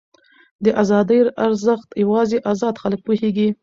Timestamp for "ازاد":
2.51-2.75